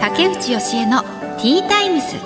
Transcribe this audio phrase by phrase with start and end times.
[0.00, 2.16] 竹内義恵のティータイムス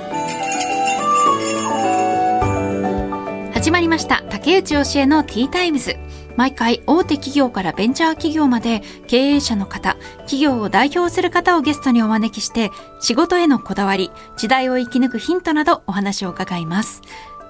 [3.53, 5.97] 始まりました竹内義恵のティータイムズ
[6.37, 17.03] 毎回大手企業からベンチャー企業まで経営者の方、企業を代表する方をゲストにお招きして仕事へのこだわり、時代を生き抜くヒントなどお話を伺います。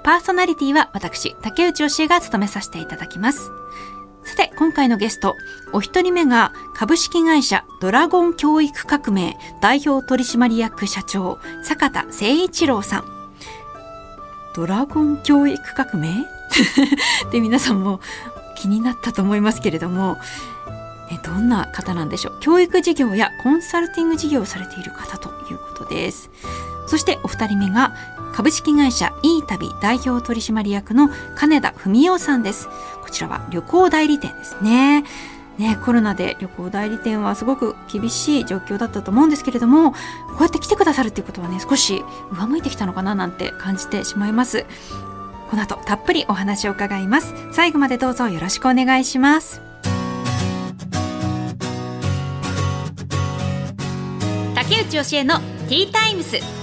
[0.02, 3.52] パーソナリティは私、竹内義恵が務めさせていただきます。
[4.24, 5.34] さて、今回のゲスト、
[5.72, 13.04] お一人目が株式会社ドラゴン教育革命代表取締役社長、坂田誠一郎さん。
[14.54, 16.26] ドラゴン教育革命？
[17.32, 18.00] で皆さんも
[18.56, 20.18] 気になったと思いますけれども、
[21.10, 22.36] ね、どんな方なんでしょう？
[22.40, 26.30] 教育事業やコンサルティング事業をされている方ということです。
[26.86, 27.94] そしてお二人目が
[28.32, 32.68] 株式会社いい旅代表取締役の金田文夫さんです。
[33.02, 35.04] こちらは旅行代理店ですね。
[35.58, 39.96] ね、コロナで旅行代理店はすごく厳しい状況だったと思うんですけれどもこ
[40.40, 44.64] うやって来てくださるっていうことはね少し上向いてきたのかななんて感じてしまいます。
[45.50, 47.34] この後たっぷりお話を伺います。
[47.52, 49.60] 最後までどうぞよろしくお願いします。
[54.54, 56.59] 竹内義恵のティータイムス。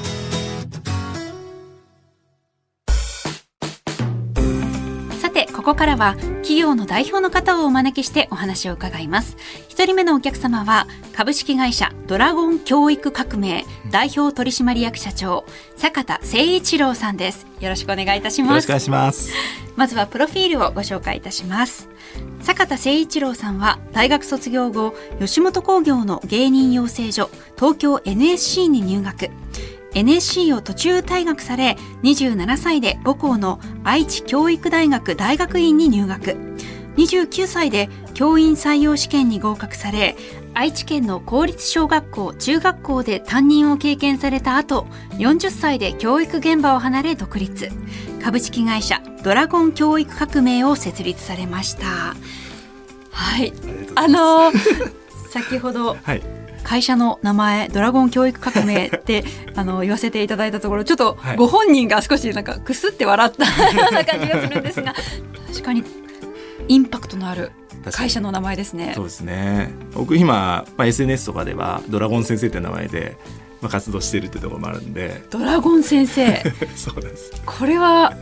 [5.68, 9.36] ここからは企業の代表の方をお招きしてお話を伺います。
[9.68, 15.44] 一人目のお客様は株式会社ドラゴン教育革命代表取締役社長
[15.76, 17.46] 坂田誠一郎さんです。
[17.60, 18.50] よろしくお願いいたします。
[18.52, 19.34] よろしくお願いします。
[19.76, 21.90] まずはプロフィールをご紹介いたします。
[22.40, 29.32] 坂田誠一郎さんは大学卒業後吉本興業の芸人養成所東京 NSC に入学
[29.98, 36.38] NSC を途中退学され27歳で母校の愛知教育大学大学院に入学。
[36.98, 40.16] 29歳で教員採用試験に合格され
[40.56, 44.88] 愛知県の公立小学校中学校で担任を経験された後
[45.20, 47.70] 40歳で教育現場を離れ独立。
[48.24, 52.16] 株式会社ドラゴン教育革命を設立されました。
[53.10, 53.52] はい。
[53.96, 54.52] あの
[55.32, 56.37] 先ほど、はい
[56.68, 59.24] 会社の名前ドラゴン教育革命 って
[59.56, 63.52] あの言わせていただいたところちょっとご本人が少しなんかくすって笑ったよ
[63.90, 64.94] うな感じがするんですが
[65.48, 65.84] 確かに
[66.68, 67.52] インパクトのある
[67.92, 68.92] 会社の名前ですね。
[68.96, 69.70] そうですね。
[69.94, 73.16] 僕今、まあ、SNS とかではドラゴン先生って名前で、
[73.62, 75.24] まあ、活動してるってところもあるんで。
[75.30, 76.44] ドラゴン先生。
[76.76, 77.32] そうです。
[77.46, 78.14] これは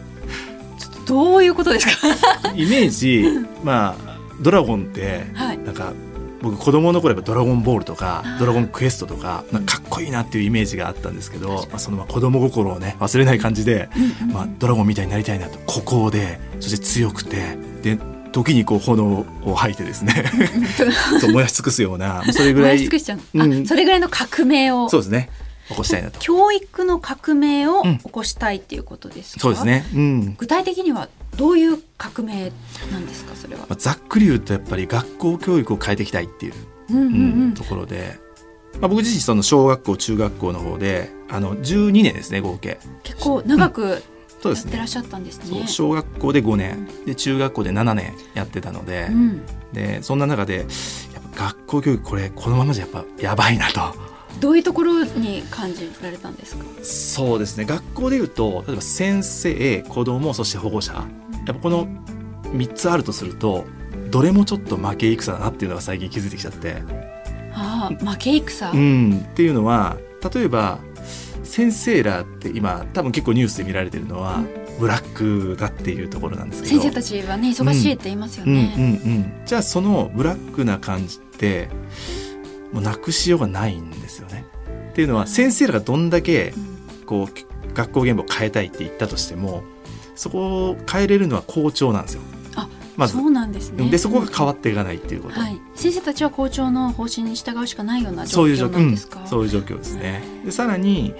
[0.77, 2.07] ちょっとどういうことですか？
[2.55, 3.25] イメージ
[3.63, 5.93] まあドラゴンって、なんか
[6.41, 13.89] 僕子供の頃やっぱ「ドラゴンボール」とか「ドラゴンクエスト」とかなんかかっこいいなっていうイメージがあったんですけど、まあ、そのまあ子供心をね忘れない感じで、
[14.31, 17.97] まあ、ドラゴンみたいになりたいなと孤高でそして強くてで
[18.31, 20.25] 時にこう炎を吐いてですね
[21.21, 23.43] そう燃やし尽くすようなそれぐらい、う。
[23.43, 25.29] ん、それぐらいの革命をそうですね。
[25.69, 26.19] 起こしたいなと。
[26.19, 32.51] 教育の革命を起こしたいっていうことですか、うん、そうですね、うん、具体的にはどういう革命
[32.91, 36.53] なんですかそれは、まあ、ざっくり言うとやっぱり学校教育を変えていきたいっていう,、
[36.89, 36.95] う
[37.47, 38.19] んところで、
[38.79, 42.79] まあ、僕自身その小学校中学校の方であの12年ですね合計。
[43.03, 44.03] 結構長く、
[44.43, 45.45] やってらっしゃったんですね。
[45.45, 46.87] すね小学校で5年。
[47.05, 49.07] で中学校で7年やってたので。
[49.09, 49.41] うん、
[49.73, 50.67] でそんな中でやっ
[51.35, 54.14] ぱ学校教育これこのままじゃやっぱやばいなと。
[54.39, 56.65] どういうところに感じられたんですか？
[56.83, 57.65] そうですね。
[57.65, 60.93] 学校でいうと例えば先生子どもそして保護者。
[60.93, 61.05] やっ
[61.45, 61.87] ぱこの
[62.43, 63.65] 3つあるとすると
[64.09, 66.81] どれもちょっと負け戦だなっていうのが最近気づいてきちゃって。
[67.53, 69.97] ああ負け戦、うん、っていうのは
[70.33, 70.79] 例えば
[71.43, 74.43] 先生らって今多分結構ニュースで見られてるのは、
[74.79, 76.81] ブラックだっていうところなんですけど。
[76.81, 81.69] 先生たちはね忙しいって言いますよね、うんうんうんうん、じゃあそのブラックな感じって
[82.75, 84.45] もうなくしようがないんですよね。
[84.91, 86.53] っていうのは先生らがどんだけ
[87.05, 89.63] こう学校現場を変えたいって言ったとしても
[90.15, 92.21] そこを変えれるのは校長なんですよ。
[92.55, 93.13] あまず。
[93.13, 93.89] そうなんですね。
[93.89, 99.25] でそこが変わっていかないっていうこと、はい、先生たちは校長の方針に従うしかないような状況なんですか？
[99.25, 100.21] そういう状況ですね。
[100.43, 101.15] でさらに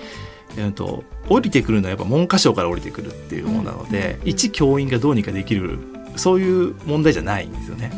[0.58, 5.80] えーと、降りてくるのはやっぱ文科省から降りてくるっていうものなので、うん、一教員がどうにかできる
[6.16, 7.92] そういう問題じゃないんですよね。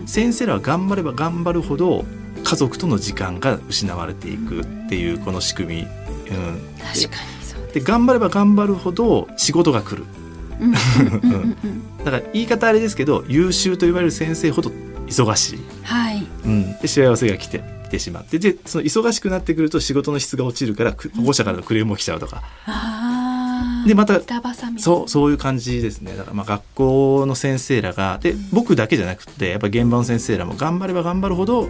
[0.00, 2.04] うん、先生らは頑張れば頑張るほど
[2.44, 10.04] 家族との時間が失われていくっていうこの仕組み、うん、確かにそうで頑張れば頑張るほど仕事が来る、
[12.04, 14.70] だから言い方あれですけど優秀と言われる先生ほど
[15.06, 16.26] 忙しい、はい。
[16.44, 18.38] うん、で幸せが来て来てしまって。
[18.38, 22.42] でその忙しくなってくると仕事の質が落ちるから保護者からのクレームも来ちゃうとか。
[22.66, 23.23] あ
[23.86, 24.20] でまた
[24.78, 26.16] そうそういう感じですね。
[26.16, 31.68] だからまあ学校の先生らがで僕だけじゃなくてやっぱ現場の先生らも頑張れば頑張るほど、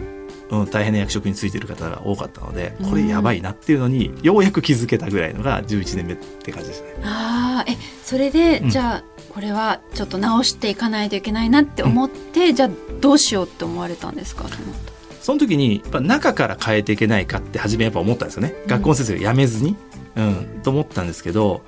[0.50, 6.94] うん、大変な役職についてる方が多かったのでこれやばいなっていうのにようやく気づけたぐらいのが11年目って感じですね。
[7.02, 8.70] ああえそれで、うん。
[8.70, 12.70] じゃあこれはちょっと直していかないといけないなって思って、じゃあ
[13.00, 14.93] どうしようって思われたんですかその後
[15.24, 18.68] その時にやっぱ中から変えていけないかって初めやっぱ思ったんですよね、うん。
[18.68, 19.74] 学校の先生が辞めずに、
[20.16, 21.62] うん、と思ったんですけど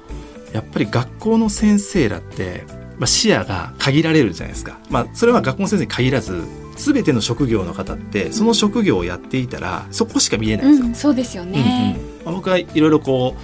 [0.52, 2.64] やっぱり学校の先生らって、
[2.98, 6.44] まあ、視野が限られるじゃないですか、まあ、それは学校の先生に限らず
[6.76, 10.86] 全ての職業の方ってその職業をやっていたらそこしか見えないんですよ。
[10.88, 12.24] うん、そうですよね、うんうん。
[12.26, 13.36] まあ、僕はいろいろこ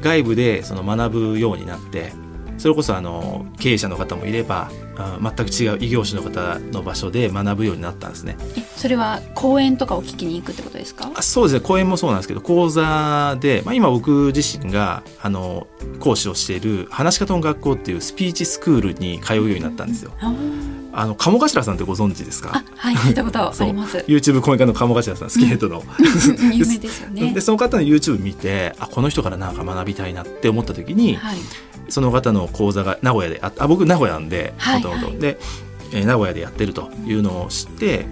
[0.00, 2.12] う外部でその学ぶようになって
[2.58, 8.36] それこそあの経営者の方もいれば、あ全く違う異業種の方の場所で学ぶようになったんですね。
[8.56, 11.10] えそれは講演とかを聞きに行くってことですか？
[11.14, 11.60] あそうですね。
[11.60, 15.66] 講演もそうなんですけど講座で、まあ、今僕自身があの
[16.00, 20.12] 講師をしている話し方の学校っていうスピーチスクールに通うようになったんですよ。
[20.96, 22.52] あの鴨頭さんってご存知ですか？
[22.54, 23.98] あはい聞いたことあります。
[24.06, 25.80] YouTube 講演家の鴨頭さんスキンヘッドの。
[25.80, 25.84] うん
[26.56, 27.32] 有名ですよね。
[27.32, 31.36] でその方の YouTube 見てあこの人からなんか学びたいなって思った時に、はい
[31.88, 34.82] その方の講座が名古屋でああ僕名古屋なんではい。
[34.82, 35.38] もともとはいで、
[35.92, 38.06] えー名古屋でやってるというのを知って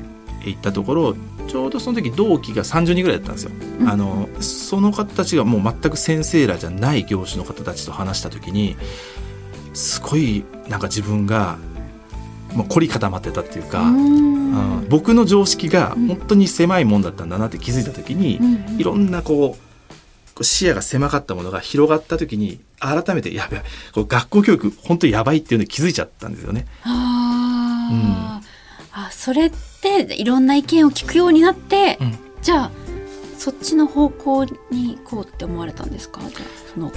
[0.44, 1.16] 行ったところ
[1.48, 3.50] ちょうどその時同期が30人ぐらいだったんですよ。
[3.80, 3.88] うん。
[3.88, 8.76] あのその方たちがもう全く先生らじゃない業種の方たちと話した時に
[9.74, 11.58] すごいなんか自分が
[12.54, 13.96] もう凝り固まってたっていうか、うーん。
[14.26, 18.80] うん僕の常識が本当に狭いもんだったんだなって気づいた時に、うんうん。
[18.80, 19.71] いろんなこう
[20.42, 23.62] 視野が狭かったものが広がった時に改めてやべえ
[23.92, 26.66] こう学校教育本当にやばいっていうのに気づいちゃったんですよね。
[26.82, 28.46] あー、
[28.92, 29.50] あそれっ
[29.80, 32.18] ていろんな意見を聞くようになって、うん。
[32.42, 32.70] じゃあ
[33.38, 36.20] そっちの方向に行こうって思われたんですか？
[36.74, 36.92] その。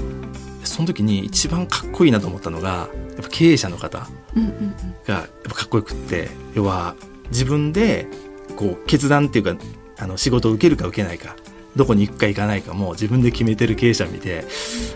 [0.64, 4.74] その時に一番かっこいいなと思ったのがやっぱ経営者の方うんうんうん。
[5.08, 6.96] がやっぱかっこよくって要は
[7.30, 8.08] 自分で
[8.56, 9.64] こう決断っていうか
[9.98, 11.36] あの仕事を受けるか受けないか
[11.76, 14.46] どこに行くか行かないかも自分で決めてる経営者見て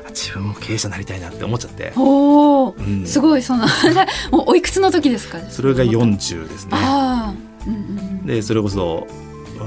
[0.05, 3.05] あ自分も経営者になりたいなって思っちゃって、おお、うん。
[3.05, 3.65] すごいその
[4.31, 5.39] もうおいくつの時ですか？
[5.49, 6.77] それが40ですね。
[7.67, 8.25] うんうんうん。
[8.25, 9.07] でそれこそ
[9.59, 9.63] う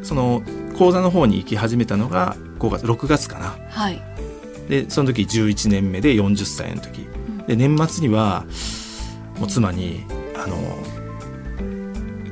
[0.00, 0.42] んその
[0.76, 3.54] 講座の方に行き始めたのが5月6月かな。
[3.68, 4.02] はい、
[4.68, 7.02] でその時11年目で40歳の時。
[7.02, 7.46] うん。
[7.46, 8.44] で年末には
[9.38, 10.04] もう妻に
[10.34, 10.56] あの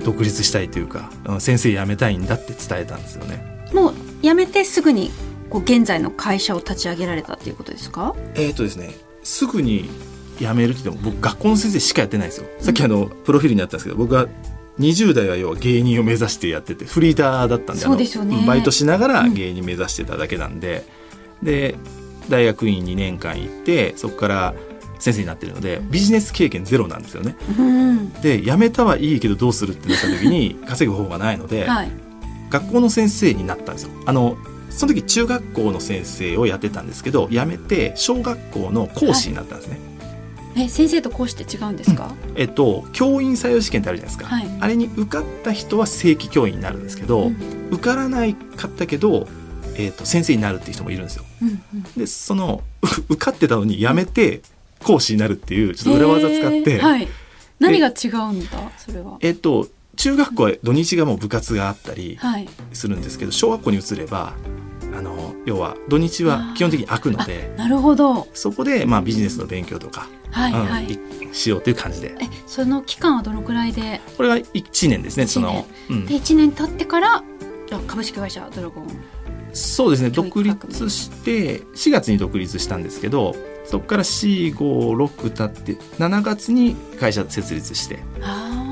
[0.05, 3.60] 独立したいというかうん先生辞めたいんだって伝えたんですよね。
[3.72, 5.11] もう辞めてすぐに
[5.49, 8.14] こう現在の会社を立ち上げられたっていうことですか？
[8.34, 9.88] えーとですねすぐに
[10.38, 12.46] 辞めるって言っても僕学校の先生しかやってないんですよ。
[12.61, 14.26] さっきあのプロフィールにあったんですけど僕は
[14.78, 18.43] 20代は要は芸人を目指してやっててフリーターだったんでそうですよね。
[18.46, 20.87] バイトしながら芸人目指してただけなんで、
[21.43, 21.75] で
[22.28, 24.55] 大学院2年間行ってそこから
[24.99, 27.37] 先生になってるのでビジネス経験ゼロなんですよね。
[27.58, 28.12] うん。
[28.22, 31.90] で辞めたはいいけどどうするってなった時に稼ぐ方法がないので、はい
[32.50, 33.91] 学校の先生になったんですよ。
[34.06, 34.37] あの
[34.70, 39.79] その時中学校の先生をやってたんですけど辞めて小学校の講師になったんですね。
[40.56, 44.49] え先生と講師って違うんですか、えっと教員採用試験ってあるじゃないですか、はい。
[44.61, 47.69] あれに受かった人は正規教員になるんですけど、うん。
[47.70, 49.29] 受からないかったけど、
[49.76, 51.25] えっと先生になるっていう人もいるんですよ。
[51.43, 51.82] うんうん。
[51.96, 54.43] でそのう 受かってたのに辞めて
[54.82, 57.08] 講師になるっていうちょっと裏技使って、はい、
[57.61, 58.73] 何が違うんだ？
[58.76, 59.19] それは。
[59.20, 59.69] えっと
[60.00, 62.48] 中学校は土日がもう部活があったりはい。
[62.72, 64.32] するんですけど小学校に移れば
[64.96, 68.27] あの要は土日は基本的に開くのでなるほど。
[68.32, 72.15] そこでまあビジネスの勉強とか、はいはい、うんいしようという感じで。
[72.19, 74.01] えその期間はどのくらいで？
[74.17, 76.06] これが1年ですねその、うん。
[76.06, 77.22] で1年経ってから
[77.86, 78.86] 株式会社ドラゴン。
[79.53, 83.34] そうですね独立して4月に独立したんですけど
[83.65, 87.98] そこから456経って7月に会社設立して。
[88.22, 88.69] あ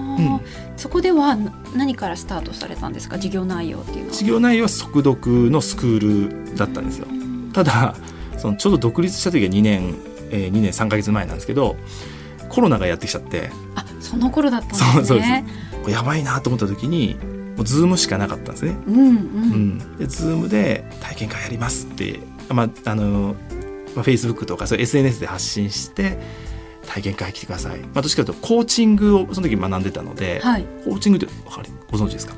[0.76, 3.18] そこではな何からスタートされたんですか？
[3.18, 4.12] 事業内容っていうのは。
[4.12, 7.06] 事業内容は速読のスクールだったんですよ。
[7.52, 7.94] ただ
[8.36, 9.94] そのちょうど独立した時が2年、
[10.30, 11.76] えー、2年3か月前なんですけど
[12.48, 13.50] コロナがやってきちゃって。
[13.74, 14.92] あその頃だったんですね。
[14.92, 15.90] そうそうです。
[15.90, 17.16] やばいなと思った時に
[17.56, 18.76] もうズームしかなかったんですね。
[18.86, 23.34] うんうん、うん、でズームで体験会やりますって、まああの
[23.96, 26.18] まあ、Facebook とかそういう SNS で発信して
[26.88, 30.64] 体験会来てください、まあ、どっちかというとコーチングをその時学んでたので、はい。
[30.84, 32.34] コーチングってわかりご存知ですか？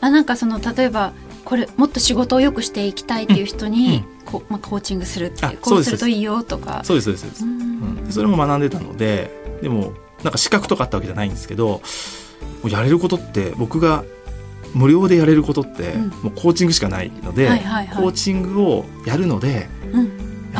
[0.00, 1.12] あなんかその例えば
[1.44, 6.82] これもっと仕事を良くしていきたいっていう人に、こうまあ、コーチングするっていうこうでするといいよとか。
[6.84, 7.24] そうですそうです。
[7.24, 8.12] そうです、ううん。
[8.12, 9.30] それも学んでたので
[9.62, 11.80] でもなんか資格とかあったわけじゃないんですけども
[12.64, 14.04] うやれることって僕が
[14.74, 16.08] 無料でやれることって、うん。
[16.08, 19.83] もうコーチングしかないので、コーチングをやるのでうん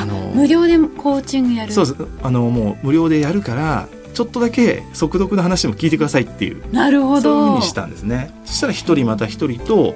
[0.04, 1.72] あの無料でコーチングやる？
[1.72, 2.06] そうです。
[2.22, 6.72] あのもう無料でやるからちょっとだけ速読の話も聞いてくださいっていう。
[6.72, 7.22] なるほど。
[7.22, 8.30] そういうふうにしたんですね。
[8.44, 9.94] そしたら一人また一人と、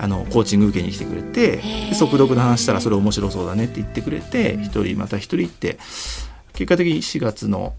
[0.00, 5.78] あのコーチング受けに来てくれてで速読の話したらそれ面白そうだねって言ってくれて一人また一人って
[6.54, 7.74] 結果的に4月の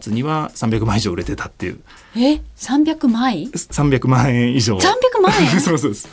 [0.00, 1.80] 末には300万以上売れてたっていう。
[2.16, 4.76] え？300枚300万円以上。
[4.78, 5.48] 300万円？
[5.60, 6.08] そうそうです。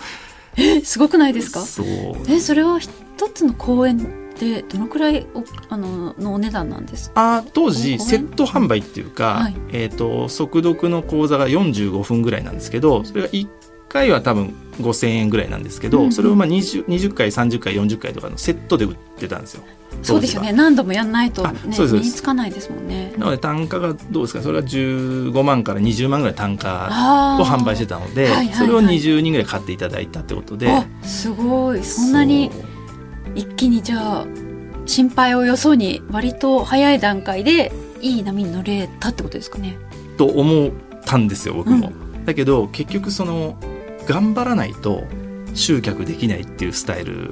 [0.58, 0.82] え？
[0.82, 1.62] すごくないですか？
[1.62, 1.86] そう。
[2.28, 2.40] え？
[2.40, 2.90] それは一
[3.34, 3.98] つの公演
[4.42, 7.38] でどのくらいおあののお値段なんですか？
[7.38, 9.56] あ当時セット販売っていうか、はい。
[9.72, 13.48] えー、と速読の講座が45分ぐらいなんですけどそれが1
[13.88, 16.12] 回は多分5,000円ぐらいなんですけど、うんうん。
[16.12, 19.64] それをまあ 20, 20回30回40回とかのセットで売ってたんですよ。
[20.02, 20.54] そうですよね。
[20.54, 23.14] 何度もやんないとあね身につかないですもんね。
[23.18, 28.56] なので単価がどうですかそれが15万から20万ぐらい単価を販売してたので、はいはいはい。
[28.56, 30.72] それを20人ぐらい買っていただいたってことで。
[30.72, 31.84] あすごい。
[31.84, 32.50] そんなに
[33.36, 34.28] 一気にじゃあ
[34.86, 37.72] 心配をよそに割と早い段階で
[38.02, 39.78] いい波に乗れたってことですかね。
[40.18, 40.72] と思っ
[41.06, 41.92] たんですよ僕も。
[42.26, 43.58] だけど結局その
[44.08, 45.04] 頑張らないと
[45.54, 47.32] 集客できないっていうスタイル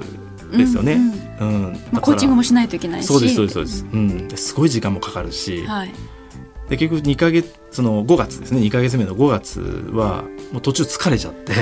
[0.56, 0.94] ですよね。
[1.40, 1.64] うんうん。
[1.64, 1.72] うん。
[1.92, 3.06] まあ、コーチングもしないといけないし。
[3.06, 5.92] そうですそうですそうです、うん、ですごい時間もかかるし、はい。
[6.68, 8.60] で結局2ヶ月その5月ですね。
[8.60, 9.60] 2ヶ月目の5月
[9.92, 11.52] はもう途中疲れちゃって。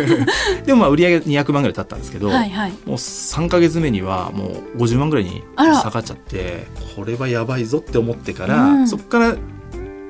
[0.66, 2.70] でもまあ売り上げ200万ぐらい経ったんですけど、はいはい。
[2.84, 8.88] もう3ヶ月目にはもう50万ぐらいに下がっちゃってこれはやばいぞって思ってから、うん。
[8.88, 9.36] そこから、ま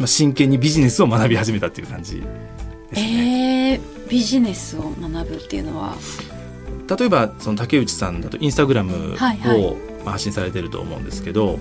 [0.04, 3.80] あ、真剣にビジネスを学び始めたっていう感じですね。
[3.80, 5.94] えー、ビジネスを学ぶっていうのは？
[6.98, 11.58] 例えばその竹内さんだとインスタグラムを発信されてると思うんですけど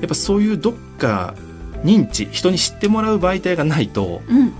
[0.00, 1.34] やっぱそういうどっか
[1.84, 4.52] 認知人に知ってもらう媒体がないとうんうん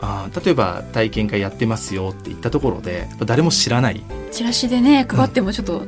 [0.00, 4.02] あー例えば体験会やってますよって言ったところで誰も知らない。
[4.30, 5.86] チラシでね配ってもちょっと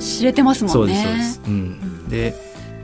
[0.00, 1.40] 知れてますもんね、そうですそうです。
[1.46, 2.34] うん、で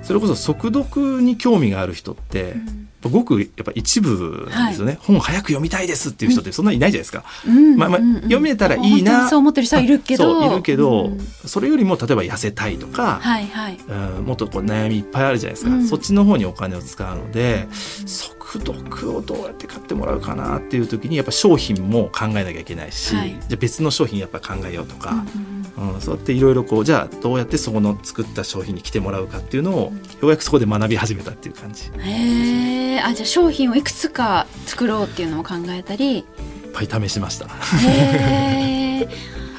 [0.03, 2.55] それこそ速読に興味がある人って、
[3.03, 7.25] ごくやっぱ一部なんですよね、本早く読みたいですっていう人ってそんなにいないじゃないですか。
[7.47, 9.25] うんまあまあ読めたらいいな。
[9.25, 10.45] にそう思ってる人はいるけど。
[10.45, 11.21] いるけど、うん。
[11.47, 13.79] それよりも例えば痩せたいとか、はいはい。
[13.89, 15.87] うんもっとこう悩みいっぱいあるじゃないですか、うん。
[15.87, 17.69] そっちの方にお金を使うので
[18.07, 23.31] 速読をどうやって買ってもらうかなっていう時にやっぱ商品も考えなきゃいけないし、はい。
[23.31, 25.23] じゃあ別の商品やっぱ考えようとか、うんう
[25.55, 31.85] んうんそうやっていろいろこうじゃあどうやってそこの作った商品に来てもらうかっていうのをようやくそこで学び始めたっていう感じ。
[31.85, 36.25] いっうんへえあじゃあ商品をいくつか作ろうっていうのを考えたり。
[36.73, 37.47] ぱい試しました。
[37.47, 39.09] へえ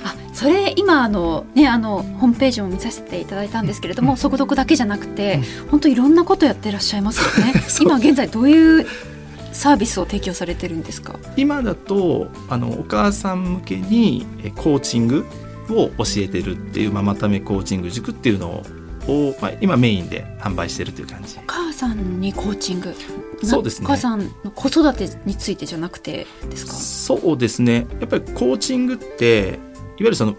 [0.04, 7.54] あそれ今あのねあのホームページも見させていただいたんですけれども、速読だけじゃなくて、本当いろんなことやってらっしゃいますよね。
[7.82, 8.86] 今現在どういう
[9.52, 11.16] サービスを提供されてるんですか？
[11.36, 15.26] 今だとあのお母さん向けにえコーチング
[15.74, 18.64] を教えてるっていうママためコーチング塾っていうの
[19.08, 21.38] を、まあ、今メインで販売してるという感じ。
[21.38, 22.94] お母さんにコーチング？
[23.42, 23.86] なそうですね。
[23.86, 26.74] お母さんの子育てについてじゃなくてですか？
[26.74, 27.88] そうですね。
[28.00, 29.58] やっぱりコーチングっていわ
[30.00, 30.36] ゆるその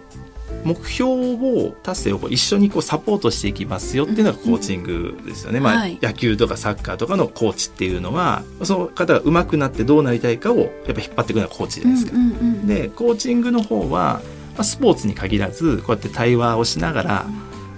[0.63, 5.97] 目標を達成を一緒にこうサポートしていきますよっていうのがコーチングですよね、まあはい。
[6.01, 12.17] 野球とかサッカーとかのコーチっていうのはその方が上手くなってどうなりたいかをやっぱ引っ張っていくのがコーチじゃないですか。
[12.17, 14.21] うんうんうんでコーチングの方は、ま
[14.61, 17.25] あ、スポーツに限らずこうやって対話をしながら、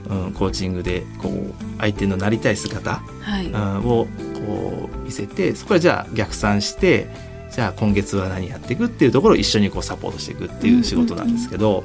[0.09, 4.07] うん、コーチングでこう相手のなりたい姿、はい、うん、を
[4.45, 7.07] こう見せてそこからじゃあ逆算して
[7.51, 11.83] じゃあ今月は何やっていくっていうところを一緒にこうサポートしていくっていう仕事なんですけど、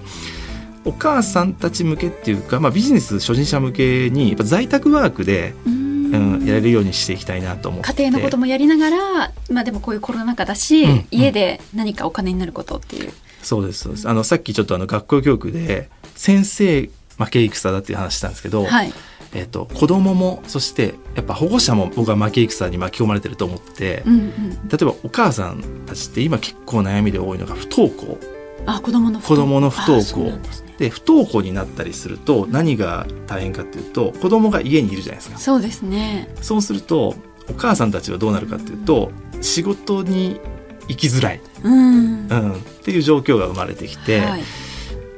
[0.85, 5.88] お母さんたち向けっていうか、まあ、ビジネス初心者向けにやっぱ在宅ワークで、うん。
[6.09, 7.93] うん、やれるようにしていきたいなと思って。
[7.93, 11.07] 家庭のこともやりながら、まあ、でもこういうコロナ禍だし、うん。
[11.11, 13.12] 家で何かお金になることっていう。
[13.42, 14.09] そうですそうです。
[14.09, 18.92] あのさっきちょっとあの学校教育で先生負け戦だっていう話したんですけど、はい、
[19.35, 28.18] えっと子供もそしてやっぱ保護者も僕は負け戦に巻き込まれてると思って、うんうん、例えばお母さんたちって今結構悩みで多いのが不登校。
[28.66, 30.38] あ子供の子供の不登校。
[30.38, 30.75] ですね。
[30.78, 35.38] で不登校になったりすると何が大変かっていうと子供が家にいるじゃないですか。
[35.38, 36.28] そうですね。
[36.40, 37.16] そうすると
[37.50, 40.40] お母さんたちはどうなるかっていうと仕事に
[40.88, 42.28] 行きづらい、うん。
[42.28, 44.42] うん、っていう状況が生まれてきて、はい、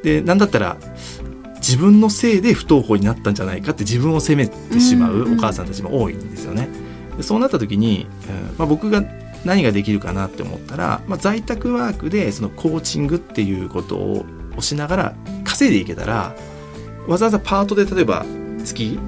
[0.03, 0.77] でなんだったら
[1.57, 6.69] 自分のせいで不登校になったんじゃないかって自分を責めてしまうんうんうお母さんたちも多いんですよね。
[7.17, 9.05] でそうなった時に、うんまあ、僕が
[9.45, 14.27] 何ができるかなって思ったら、まあ、在宅ワークでそのコーチングっていうことを
[14.61, 16.35] しながら稼いでいけたら
[17.07, 18.25] わざわざパートで例えば
[18.65, 18.99] 月、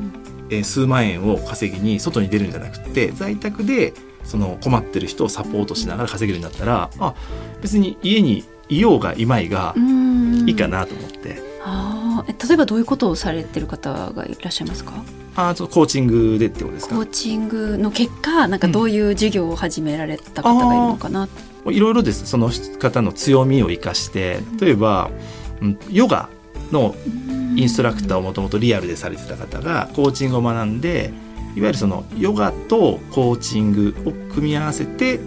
[0.51, 7.15] えー数万円を稼ぎに外に出るんじゃなくて在宅でその困ってる人をサポートしながら稼げるようになったらあ
[7.61, 10.49] 別に家にいようがいまいがうん。
[10.49, 11.41] いいかなと思って。
[11.65, 14.93] ああ例えばどういうことをされてる方がいらっしゃいますか？
[15.37, 16.97] あそうコーチングでってことですか？
[16.97, 21.29] コーチングの結果なんかどういう授業を始められた方がいるのかな、
[21.65, 22.27] うん、いろいろです。
[22.27, 22.51] その
[22.81, 25.11] 方の強みを生かして例えば、
[25.61, 26.29] うん、ヨガ
[26.73, 26.97] の
[27.55, 31.13] インストラクターをもともとリアルでされてた方がコーチングを学んで
[31.55, 35.21] いわゆるそのヨガとコーチングを組み合わせて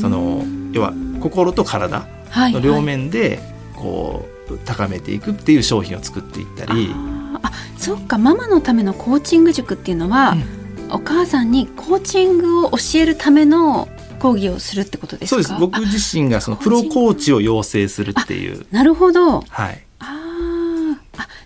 [0.00, 3.40] その要は心と体の両面で
[3.74, 6.90] こう高めていくっていう商品を作っていったり。
[7.42, 8.18] あそっか。
[8.18, 10.36] ママのためのコーチング塾っていうのは、
[10.88, 13.88] うん、お母さんにコーチングを教えるための
[14.20, 15.54] 講義をするってことですそうです。
[15.58, 18.66] 僕自身がそのプロコーチを養成するっていう。
[18.70, 19.40] なるほど。
[19.40, 19.82] はい。
[19.93, 19.93] あ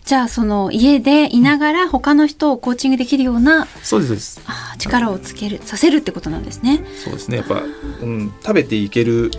[0.08, 7.62] じゃあその家でいながら他の人をコーチングできるような、そうですあ力をつけるさせるってことなんですねそうですねやっぱ、
[8.00, 9.30] うん、食べていける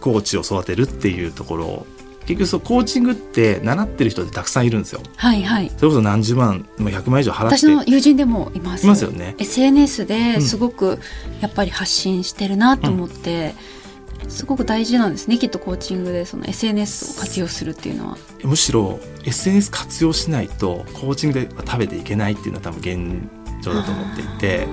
[0.00, 1.86] コーチを育てるっていうところ
[2.20, 5.00] 結局そうコーチングって習ってる人ってたくさんいるんですよ。
[5.16, 5.70] はいはい。
[5.76, 7.56] それこそ何十万、も100万以上払って。
[7.56, 8.84] 私の友人でもいます。
[8.84, 9.36] いますよね。
[9.38, 10.98] SNS ですごく
[11.40, 13.75] やっぱり発信してるなと思って、うん、
[14.28, 15.38] すごく大事なんですね。
[15.38, 18.18] きっとコーチングでその SNS を活用するっていうのは。
[18.42, 24.68] むしろ SNS 活用しないとコーチングで食べていけないっていうのは多分現状だと思っていて。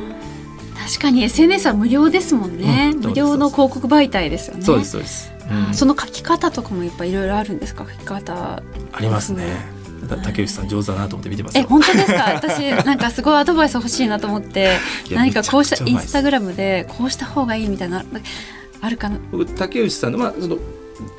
[0.86, 4.64] 確かに SNS は無料ですもんね、うん、無料の広告媒体ですよね。
[4.64, 4.92] そうです。
[4.92, 5.32] そうです
[5.74, 7.86] その書き方とかもやっぱいろいろあるんですか？
[7.90, 8.64] 書き方。
[8.92, 9.44] ありますね。
[10.24, 12.34] 竹内さん上手だなと思って見てますえ本当ですか？
[12.34, 14.78] 私なんかすごいアドバイス欲しいなと思って。
[15.12, 18.04] 何かこうしたインスタグラムでこうした方がいいみたいな
[18.84, 19.18] あるかな？
[19.32, 20.58] 僕竹内さんのまあその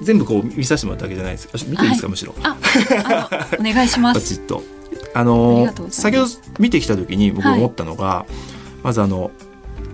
[0.03, 2.59] 全部こう見させてもらったわけじゃないです見ていいですか、はい、むしろあ
[3.05, 4.63] あお願いしますバチッと
[5.15, 8.33] あの先ほど見てきた時に僕思ったのが、はい、
[8.83, 9.31] まずあの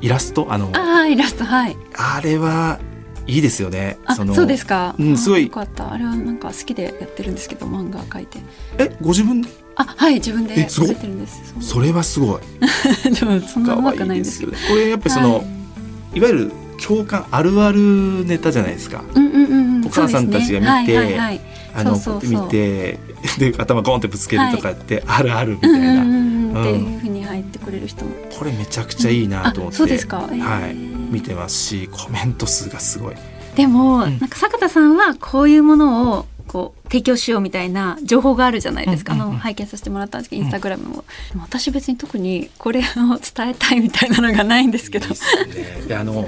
[0.00, 2.80] イラストあのあイラストはいあれは
[3.26, 3.98] いいですよね。
[4.16, 4.96] そのそうですか。
[4.98, 5.44] うん、すごい。
[5.44, 5.92] よかった。
[5.92, 8.40] あれはなんか好きでやってるんですけど、漫画描いて。
[8.78, 9.48] え、ご自分で？
[9.76, 11.54] あ、はい、自分でやってるんです。
[11.60, 12.40] それはすごい。
[13.14, 14.52] でも、そんなうまくないんですけど。
[14.52, 15.42] これやっぱりその、は
[16.14, 16.52] い、いわゆる
[16.86, 19.04] 共感あるあるネタじゃないですか。
[19.14, 19.44] うんうん
[19.78, 21.40] うん、お母さんたちが見て、はいはいはい、
[21.74, 22.98] あのそう見て
[23.38, 26.02] で頭ゴンってぶつけるとかって、はい、あるあるみたいな。
[26.02, 28.10] うんうんうん、っていうふうに入ってくれる人も。
[28.36, 29.78] これめちゃくちゃいいなと思って。
[29.78, 30.18] そうですか。
[30.18, 30.74] はい。
[30.74, 33.14] 見てますしコメント数がすごい。
[33.54, 45.06] でも、うん、なんか坂田さんはこういうものをこう提供しようみたいな情報があるじゃないですか、うんうんうん、あの拝見させてもらったんですけど、インスタグラムも、うん、私別に特にこれを伝えたいみたいなのがないんですけど。
[45.06, 45.10] い
[45.84, 46.26] いであの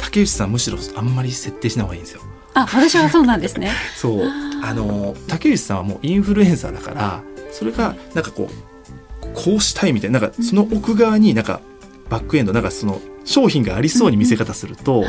[0.00, 2.22] 竹内さんむしろあんまり設定しない方がいいんですよ。
[2.54, 3.72] あ私はそうなんですね。
[3.96, 4.24] そう。
[4.62, 11.60] あの竹内さんはもうインフルエンサーだからそれがなんかこうこうしたいみたいななんかその奥側になんか
[12.08, 15.08] バックエンドなんかその商品がありそうに見せ方すると、やっ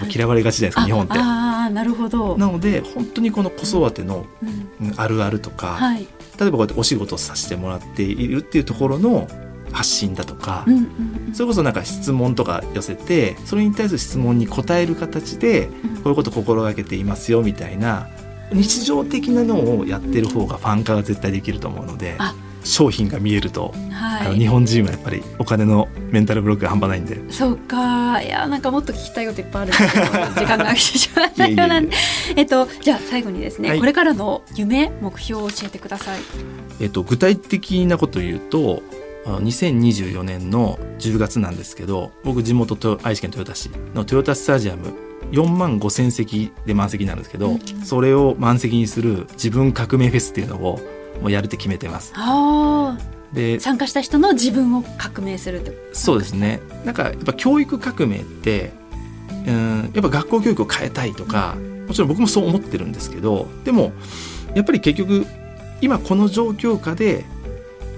[0.00, 1.14] ぱ嫌われがちじゃないですか日本って。
[1.18, 2.38] あなるほど。
[2.38, 4.24] なので本当にこの子育ての
[4.96, 6.06] あるあるとか、はい、
[6.38, 9.28] 例えばこうやってお仕事させてもらっているっていうところの
[9.74, 10.64] 発信だとか、
[11.34, 18.08] それこそなんか質問とか寄せてそれに対する質問に答える形で、こういうこと心がけていますよみたいな
[18.52, 22.16] 日常的なのをやってる方がファン化が絶対できると思うので。
[22.64, 27.20] 商品が見えると、はい、あの日本人はやっぱりお金のメンタルブロックが半端ないんで。
[27.30, 28.22] そうか。
[28.22, 29.68] いやなんかもっと聞きたいこといっぱいある。
[29.68, 31.96] んですけど時間が来てしまったようなんで
[32.36, 36.20] えっとじゃあ最後にですね、はい、これからの夢目標を教えてください。
[36.80, 38.82] えっと具体的なことを言うと
[39.24, 44.94] 2024年の10月なんですけど僕地元愛知県豊田市の豊田スタジアム
[45.30, 50.78] 4万5千席で満席なんですけど、うん、それを満席にする自分革命フェスっていうのを
[51.20, 52.12] もうやるって決めてます。
[53.32, 55.72] で参加した人の自分を革命するって。
[55.92, 56.60] そうですね。
[56.84, 58.72] なんかやっぱ教育革命って
[59.46, 61.56] うんやっぱ学校教育を変えたいとか
[61.86, 63.92] もちろん僕もそう思ってるんですけどでも
[64.54, 65.26] やっぱり結局
[65.80, 67.24] 今この状況下で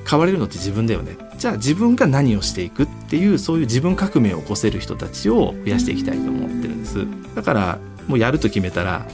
[0.09, 1.17] 変われるのって自分だよね。
[1.39, 7.07] じゃあ自分が何をしていくっていうそういう自分革命を起こせる人たちを増やしていきたいと思ってるんです。
[7.35, 9.07] だからもうやると決めたら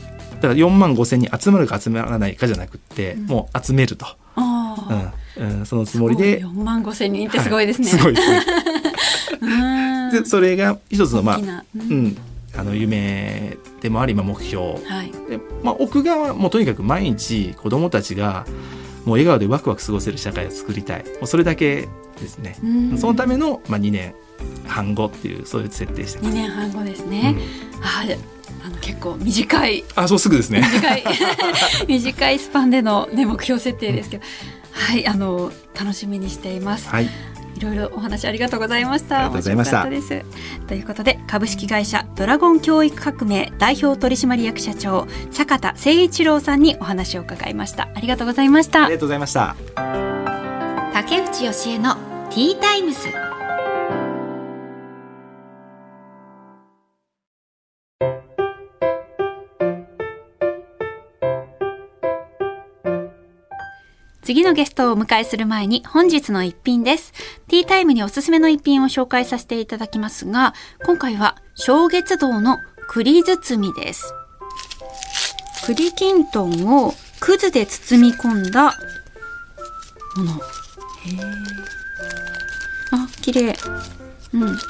[0.43, 4.07] だから4万5千人集まるか集まらないかじゃなくて、うん、もう集めると、
[5.39, 5.59] うん。
[5.61, 6.43] うん、そのつもりで。
[6.43, 12.17] 4万5千人ってすごいですね、はい、すごい ですねでそれが一つのまあ、うん、
[12.55, 15.13] あの夢でもあり、まあ、目標、はい。
[15.31, 18.45] でまあ、奥側はもうとにかく毎日子どもたちが
[19.05, 21.05] もう笑顔でワクワク過ごせる社会を作りたい。
[21.05, 21.89] もうそれだけ
[22.21, 22.57] ですね。
[22.99, 24.15] そのための、まあ、2年
[24.67, 26.31] 半後っていうそういう設定してます。
[26.31, 28.05] 2年半後ですね、うん、あ
[28.65, 29.85] あの結構短い。
[29.95, 30.61] あそうすぐですね。
[30.61, 31.05] 短い。
[31.89, 34.25] 短いスパンでの、ね、目標設定ですけど、
[34.71, 36.89] はいあの楽しみにしています。
[36.89, 37.09] はい
[37.61, 39.17] ろいろお話ありがとうございました。
[39.17, 39.89] ありがとうございました。
[39.89, 40.23] です。
[40.67, 47.89] ということで株式会社ドラゴン教育革命代表取締役社長坂田誠一郎さんにお話を伺いました。
[47.95, 48.85] ありがとうございました。
[48.85, 49.57] ありがとうございました。
[50.93, 51.95] 竹内義恵の
[52.31, 53.32] ティータイムズ
[64.33, 67.13] 次のゲストをお迎えする前に本日の一品です。
[67.49, 70.55] ティータイムにおすすめの一品を紹介させていただきますが、
[70.87, 72.57] 今回は正月堂の
[72.89, 74.15] 栗包みです。
[75.67, 78.73] 栗きんとんをくずで包み込んだ
[80.17, 80.33] もの。
[80.33, 80.37] へ。
[82.93, 83.55] あ、綺麗。
[84.33, 84.41] うん。
[84.41, 84.63] なんか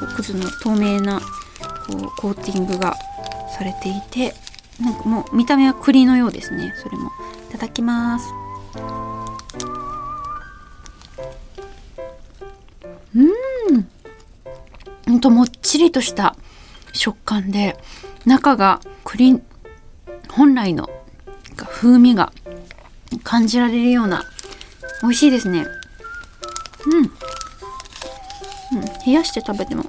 [0.00, 1.26] こう、くずの透明な、こ
[1.96, 2.96] う、コーティングが
[3.56, 4.34] されていて、
[4.80, 6.74] なんかもう見た目は栗のようですね。
[6.82, 7.12] それも。
[7.48, 8.43] いただきます。
[15.24, 16.36] ともっちりとした
[16.92, 17.78] 食感で、
[18.26, 19.40] 中が栗
[20.28, 20.90] 本来の
[21.56, 22.30] 風味が
[23.22, 24.22] 感じられるような
[25.00, 25.64] 美味しいですね。
[26.86, 26.96] うん。
[28.78, 29.86] うん、冷やして食べても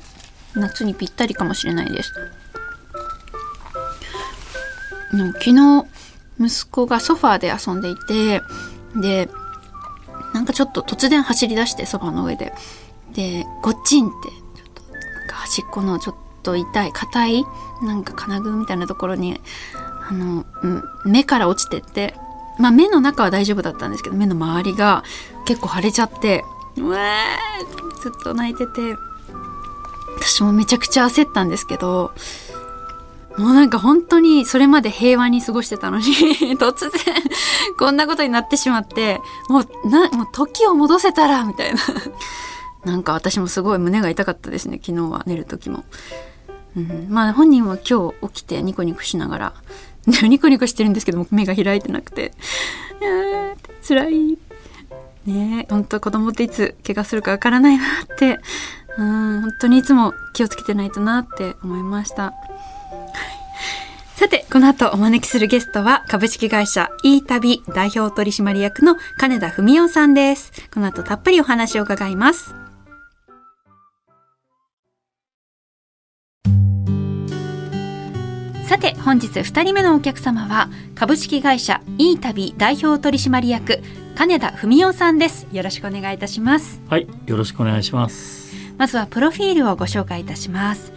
[0.53, 2.13] 夏にぴったりかもしれないです。
[5.11, 5.85] 昨日
[6.39, 8.41] 息子がソファーで遊んでいて
[8.95, 9.29] で
[10.33, 12.53] なんかちょっと突然走り出してソファの上で
[13.13, 14.44] でゴチンってちょっとなんか
[15.45, 17.45] 端っこのちょっと痛い硬い
[17.83, 19.39] なんか金具みたいなところに
[20.09, 22.15] あの、うん目から落ちてって
[22.59, 25.03] まあ目の中は大丈夫だったんですけど目の周りが
[25.45, 26.43] 結構腫れちゃって
[26.77, 28.95] うわーずっと泣いてて
[30.17, 32.11] 私もめちゃくちゃ焦ったんですけど
[33.37, 36.05] もうなんか本当にそれまで平和に過ごしてたのに
[36.57, 36.91] 突然
[37.77, 41.79] こんなことになってしまってもうなもう時を戻せたらみたいな。
[42.85, 45.83] なんか私もすごい胸が痛かったですね昨日は寝る時も。
[46.77, 49.53] うん、まあ本人は今日起きてニコニコしながら
[50.23, 52.33] ニコニコしてるんですけども目が開いてなくて
[53.87, 54.37] 「辛い」
[55.25, 58.39] ねえ本当子供っていつ怪我するかわからないなって
[58.97, 62.33] うん本当にいつも気をつけてないとなって思いました。
[64.15, 70.53] さて、この後お招きするゲストは株式会社 e 旅代表取締役の金田文夫さんです。
[70.73, 72.64] この後たっぷりお話を伺います。
[78.65, 83.83] さて本日2人目のお客様は株式会社 e 旅代表取締役
[84.15, 85.45] 金田文夫さんです。
[85.51, 86.81] よろしくお願いいたします。
[86.89, 88.55] はい、よろしくお願いします。
[88.79, 90.93] まずはプロフィールをご紹介いたします。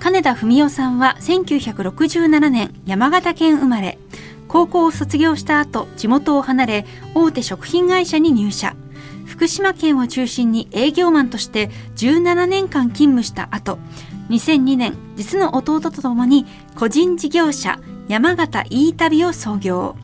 [0.00, 3.96] 金田文夫さんは1967年山形県生まれ。
[4.48, 8.74] 高校を卒業した後地元を離れ大手食品会社に入社。
[9.24, 13.78] 福島県を中心に営業マンとして17年間勤務した後
[14.28, 19.96] 2002年実の弟と共に個人事業者山形 e 旅を創業。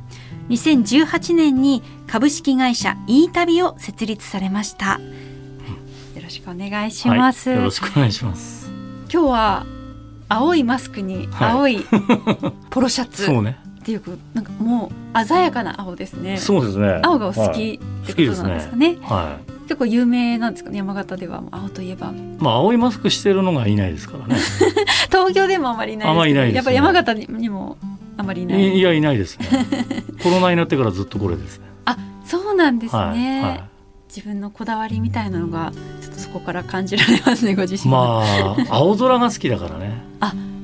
[0.48, 5.00] 2018年に株式会社 e 旅を設立されました。
[6.14, 8.70] よろしくお願いします、はい、よろしくお願いします。
[9.12, 9.66] 今日は
[10.28, 11.50] 青いマスクにはい。
[11.50, 11.86] 青い
[12.70, 13.24] ポロシャツ。
[13.24, 13.58] そうね。
[13.80, 16.36] っていうかなんかもう鮮やかな青ですね。
[16.36, 17.00] そうですね。
[17.02, 17.80] 青がお好はいき
[18.12, 19.38] ってことなんですかね,、は
[19.70, 22.12] 結構有名なんですかね山形では青といえばい。
[22.40, 24.34] まあ青いマスクしてるのがいないですからね。
[25.10, 27.78] 東京でもあまりいないですけどあまりいないねやっぱ山形にも
[28.16, 29.46] あまりいないいいやいないですね。
[30.24, 31.66] コロナになってからずっとこれですね。
[31.84, 33.64] あそうなんですね、はいは
[34.08, 35.70] 自分のこだわりみたいなのが
[36.02, 37.78] ちょっとそこから感じられますねご自い。
[37.86, 38.24] 身は
[38.58, 40.02] まあ青空が好きだからね。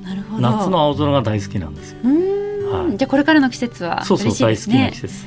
[0.02, 1.98] なるほど夏の青空が大好きなんですよ。
[2.02, 5.26] うーん、はいじゃあこれからの季節はそうそう嬉しいですね大好きな季節。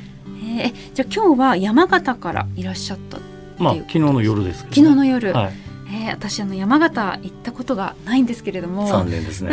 [0.59, 3.17] えーじゃあ今日は山形からいらっしゃった
[3.59, 5.53] まあ昨日の夜ですけど、昨日の夜、はい。
[5.91, 8.87] えー私あの山形行ったことがないんですけれども。
[8.87, 9.51] 残念ですね。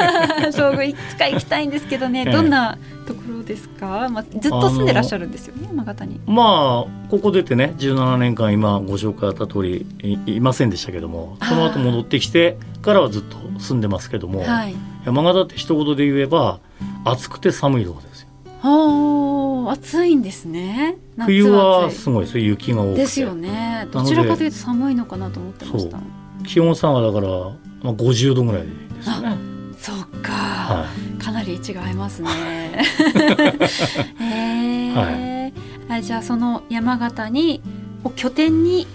[0.52, 2.32] そういつか行きたいんですけどね、ええ。
[2.32, 6.20] どんなところですか、まあ、ずっと住んでらっしゃるんですよね山形に。
[6.26, 9.86] まあここ出てね17年間今ご紹介あった通り
[10.26, 14.74] いいませんでしたけどもその後戻ってきてからはずっと住んでますけども、はい。
[15.06, 16.58] 山形って一言で言えば
[17.04, 18.28] 暑くて寒いとこですよ。
[18.60, 20.96] はあ暑いんですね。
[21.16, 22.44] 夏冬はすごいですよ。
[22.44, 23.00] 雪が多くて。
[23.02, 23.86] ですよね。
[23.90, 25.98] どちらかというと寒いのかなと思ってました。
[26.46, 28.68] 気温差がだから、まあ、50度ぐらいで
[29.02, 29.36] すよね
[29.78, 30.86] そっか、は
[31.18, 32.30] かなり違いますね。
[34.20, 35.52] へえ、
[35.88, 37.62] あじゃあその山形に
[38.04, 38.86] を拠点に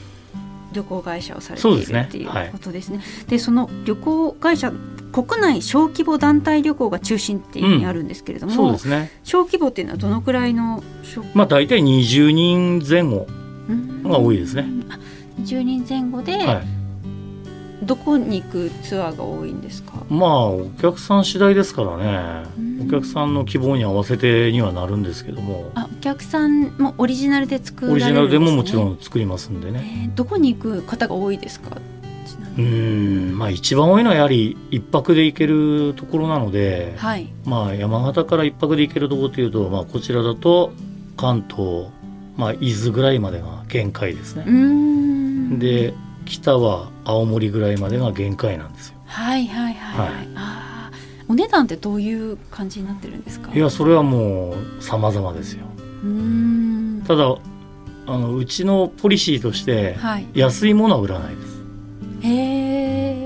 [0.74, 2.02] 旅行会社をされていそうですね。
[2.04, 2.50] るっていうはい。
[2.52, 3.00] ことですね。
[3.28, 4.72] でその旅行会社
[5.24, 9.12] 国内小規模団体旅行が中心っていうふうにあるんですけれどい、も、そうですね。
[9.24, 10.84] 小規模っていうのはどのくらいの？
[11.04, 13.26] 小まあ大体20人前後
[13.70, 14.04] うん。
[14.04, 14.66] が多いですね。
[14.90, 15.00] あ
[15.42, 16.66] 20人前後で、はい、
[17.86, 20.04] どこに行くツアーが多いんですか？
[20.10, 22.50] まあお客さん次第ですからね。
[22.58, 22.88] うん。
[22.88, 25.72] お客さんの希望に合わせてにはなるんですけども。
[25.76, 30.02] あお客さんもオリジナルで作るね、リジナルでももちろん作りますんでね。
[30.04, 31.78] えーどこに行く方が多いですか？
[32.58, 33.38] うん。
[33.38, 37.28] まあ一番多いのはやはり一泊で行けるところなので、はい。
[37.46, 40.72] まあ山形から一泊で行けるところというと、まあ、こちらだと
[41.18, 41.88] 関東、
[42.38, 44.46] まあ、伊豆ぐらいまでが限界ですね。
[44.46, 45.60] ん。
[45.60, 45.94] で
[46.26, 48.96] 北は青森ぐらいまでが限界なんですよ。
[49.06, 50.16] はいはいはい、はい。
[50.16, 50.28] はい。
[50.36, 51.32] あー。
[51.32, 53.52] お値段ってどういう感じになってるんですか？
[53.54, 55.66] いやそれはもう様々ですよ。
[56.04, 57.04] うーん。
[57.08, 57.36] ただ
[58.08, 60.28] あのうちのポリシーとしてはい。
[60.34, 61.55] 安いものは売らないです。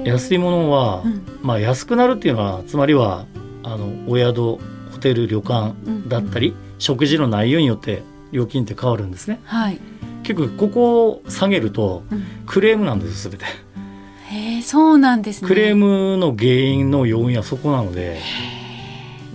[0.06, 1.22] 安いものは、うん。
[1.42, 3.26] まあ安くなるっていうのはつまりは
[3.64, 4.58] あのお宿
[4.92, 9.40] ホテル旅館うんだったり、食事の内容によって料金って変わるんですね。
[9.46, 9.80] はい、
[10.24, 12.24] 結構ここを下げるとうん。
[12.46, 13.46] クレームなんですよ全て。
[13.46, 15.48] へえそうなんですね。
[15.48, 18.20] クレームの原因の要因はそこなので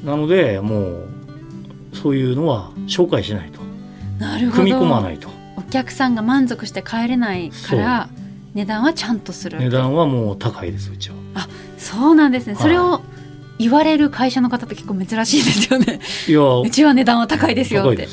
[0.05, 1.09] なのでもう
[1.95, 3.61] そういうのは紹介しないと。
[4.19, 4.63] なるほど。
[4.63, 5.29] 組み込まないと。
[5.57, 8.09] お客さんが満足して帰れないから
[8.55, 11.17] 値段はちゃんとする値段はもう高いですうちは。
[11.77, 12.63] そうなんですね、はい。
[12.63, 13.03] それを
[13.59, 16.01] 言われる会社の方って結構珍しいですよね。
[16.29, 16.41] いや。
[16.63, 18.09] うちは値段は高いですよって。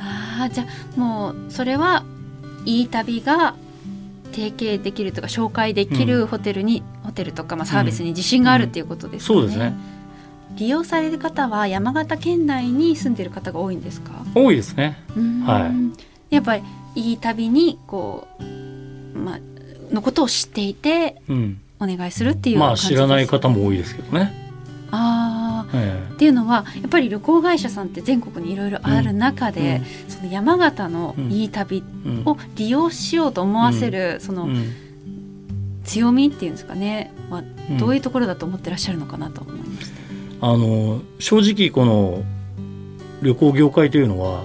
[0.00, 2.04] ああじゃあもうそれは
[2.64, 3.54] いい旅が
[4.32, 9.74] 提携できるとか紹介できるホテルに、ホテルとかまあサービスに自信があるっていうことですよね、そうですね。
[10.56, 14.12] 利用される方は山形県内に住んでる方が多いんですか？
[14.34, 14.98] 多いですね。
[15.44, 15.70] は
[16.30, 16.62] やっぱり
[16.94, 19.38] いい旅にこうまあ
[19.92, 21.60] のことを知っていてうん。
[21.80, 24.32] お願いするっていうまあ感じ知らない方も多いですけどね、
[24.92, 25.66] あ
[26.12, 31.82] っていうのはやっぱり旅行会社さんって全国にいろいろある中で、その山形のいい旅
[32.24, 34.72] を利用しようと思わせる、そのうん。
[35.82, 37.12] 強みっていうんですかね。
[37.30, 37.78] はうん。
[37.78, 39.90] どういうところだと思ってらっしゃるのかなと思いまし
[40.40, 40.46] た。
[40.46, 42.22] あの正直この
[43.22, 44.44] 旅行業界というのは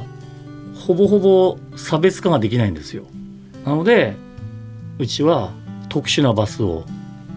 [0.73, 3.03] ほぼほぼ差別化ができないんですよ。
[3.65, 4.15] なので
[4.99, 5.51] うちは
[5.89, 6.85] 特殊なバスを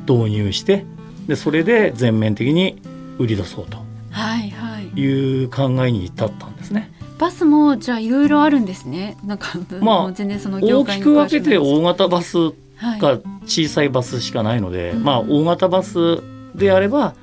[0.08, 0.84] 導入して
[1.26, 2.80] でそれで全面的に
[3.18, 3.78] 売り出そうと
[4.10, 5.00] はいはい。
[5.00, 6.90] いう考えに至ったんですね。
[7.18, 9.16] バスもじゃあいろいろあるんですね。
[9.24, 12.36] なんか、まあ全然その業大界にきく分けて大型バス
[12.76, 15.04] はい、か小さいバスしかないので、うん。
[15.04, 16.22] まあ大型バス
[16.56, 17.14] であれば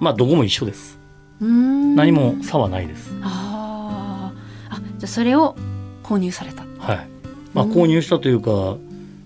[0.00, 0.98] まあどこも一緒です。
[1.40, 1.94] うーん。
[1.94, 3.12] 何も差はないです。
[3.22, 4.74] あー。
[4.74, 5.54] あじゃあそれを
[6.02, 6.64] 購入された。
[6.78, 7.08] はい。
[7.54, 7.72] まあうん。
[7.72, 8.78] 購入したというか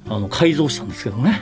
[0.09, 1.40] あの改造したんですけどね。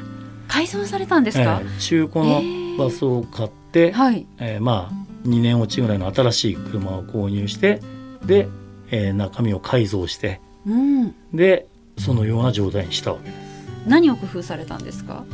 [0.48, 2.42] 改造されたんですか、ええ中古の
[2.78, 4.26] バスを買って、はい。
[4.38, 7.80] えーまあ2年落ちぐらいの新しい車を購入して
[8.26, 8.46] で、
[8.90, 11.14] えー中身を改造してうん。
[11.32, 11.66] で
[11.98, 13.64] そのような状態にしたわけです。
[13.86, 15.24] 何を工夫されたんですか？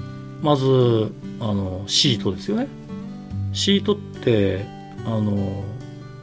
[0.43, 2.69] まずあのシートですよね。
[3.53, 4.65] シートって
[5.05, 5.65] あの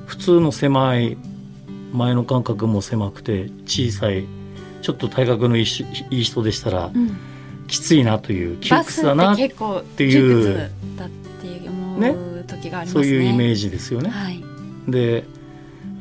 [0.05, 1.17] 普通の狭い
[1.91, 4.25] 前の間隔も狭くて小さい
[4.81, 7.17] ちょっと体格のいいしいい人でしたらうん。
[7.67, 13.01] きついなという窮屈だなて結構ていう窮屈だって思う時がありますね。
[13.01, 14.09] そういうイメーージですよね。
[14.09, 14.41] はい。
[14.87, 15.25] で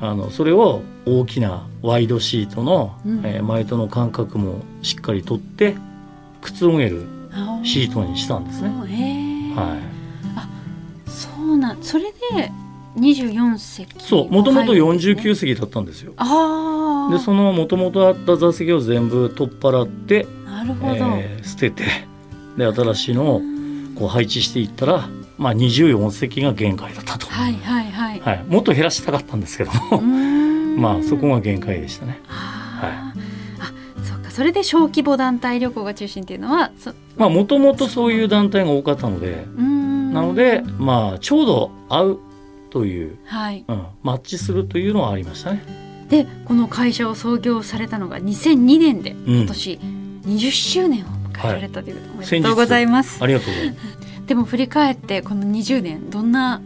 [0.00, 3.26] あのそれを大きなワイドシートの、うん。
[3.26, 5.74] えー前との間隔もしっかり取って
[6.40, 7.06] くつろげる
[7.64, 8.68] シートにしたんですね。
[9.56, 12.52] はい、そうなんそれで
[12.96, 14.02] 24席。
[14.02, 16.12] そうもともと入るんですね49席だったんですよ。
[16.16, 21.84] ああでそのもともとあった座席を全部取っ払って、なるほど、えー捨てて
[22.56, 23.40] で新しいのを
[23.98, 29.98] こう配置していったら、まあ、24席が限界だったと、はいはいはい、はい、もっと減らしたかったんですけども。
[29.98, 30.76] ん。
[30.80, 32.20] まあそこが限界でしたね。
[32.28, 33.62] あー。
[33.62, 34.30] あそうか。
[34.30, 39.46] それで小規模団体旅行が中心っていうのはそまあもともとそういう団体が多かったので。
[40.16, 42.20] なのでまあちょうど合う
[42.76, 43.64] という、はい。
[43.66, 45.62] うん、マッチするというのはありましたね。
[46.10, 49.36] でこの会社を創業されたのが2002年でうん。
[49.38, 49.80] 今年
[50.26, 53.18] 20周年を迎えられたということで、おめでとうございます。
[53.22, 53.80] ありがとうございます。
[54.28, 56.60] でも振り返ってこの20年どんな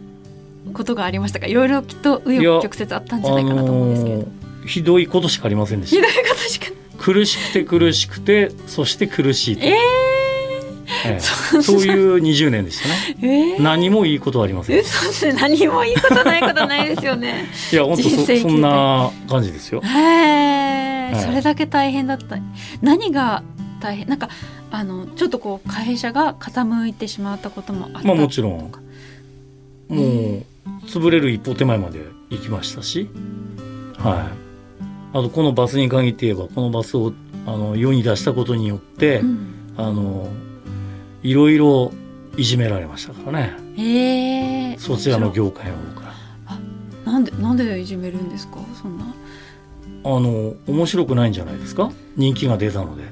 [0.73, 1.47] ことがありましたか？
[1.47, 6.13] いろいろきっと紆余曲折あったんじゃないかなと思うんですけれど、あのーひどいことしかありませんでしひどた。
[6.13, 6.67] いことしか。
[6.99, 9.75] 苦しくて苦しくてそして苦しいと、え
[11.05, 11.19] ええ。
[11.19, 13.17] そそういう20年でしたね。
[13.19, 13.57] ー、 え。
[13.57, 14.77] ー、何もいいことはありません。
[14.77, 17.47] い嘘です何もいいことないことないですよね。
[17.71, 19.81] や本当そそんな感じですよ。
[19.81, 22.37] へえ、はいそれだけ大変だった。
[22.81, 23.43] 何が
[23.81, 24.29] 大変なんか
[24.71, 28.71] あのちょっとこう会社が傾いてしまったこともあったまあもちろん。
[29.89, 30.43] もう
[30.85, 33.09] 潰れる一歩手前まで行きましたし、
[33.97, 35.17] はい。
[35.17, 37.11] あとこのバスに限って言えばこのバスを
[37.45, 39.51] あの世に出したことによって、うん。
[39.77, 40.29] あの
[41.23, 41.91] いろいろ
[42.37, 43.53] いじめられましたからね。
[43.77, 44.75] え。
[44.75, 46.11] ー、そちらの業界の方か
[47.05, 47.11] ら。
[47.11, 48.57] なんでなんでいじめるんですか？
[48.81, 49.05] そんな。
[50.03, 51.91] あの面白くないんじゃないですか？
[52.15, 53.03] 人気が出たので。